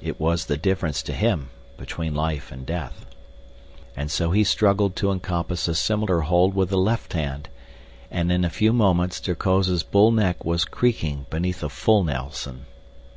[0.00, 3.06] It was the difference to him between life and death.
[3.96, 7.48] And so he struggled to encompass a similar hold with the left hand,
[8.08, 12.66] and in a few moments Terkoz's bull neck was creaking beneath a full Nelson.